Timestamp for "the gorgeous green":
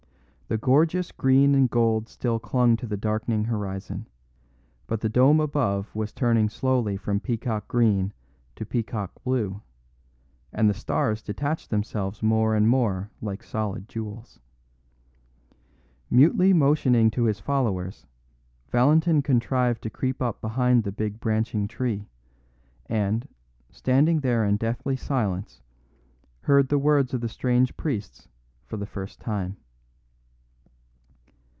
0.53-1.55